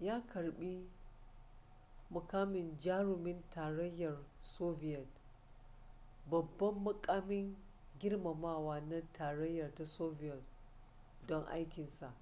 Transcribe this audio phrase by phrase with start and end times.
[0.00, 0.76] ya karbi
[2.84, 5.08] jarumin tarayyar soviyet
[6.30, 7.56] babban mukamin
[8.00, 10.42] girmamawa na tarayyar ta soviyet
[11.28, 12.14] don aikinsa